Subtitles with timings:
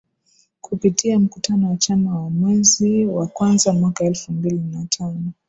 [0.61, 5.31] Kupitia mkutano wa chama wa mwezi wa kwanza mwaka elfu mbili na tano